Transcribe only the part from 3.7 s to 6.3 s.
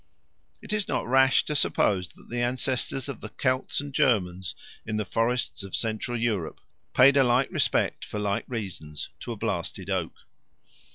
and Germans in the forests of Central